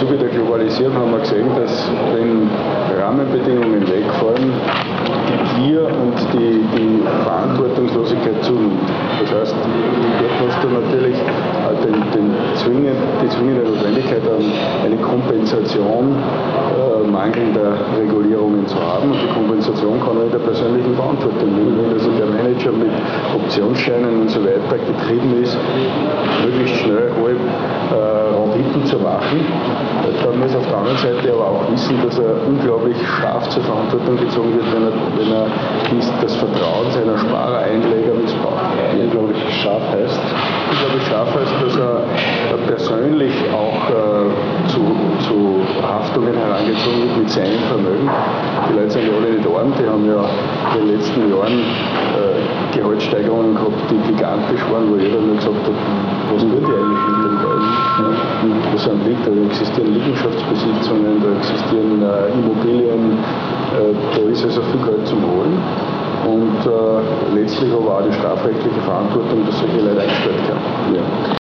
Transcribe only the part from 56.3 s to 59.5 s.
was tut ihr eigentlich mit dem Geld? Ja, das liegt, da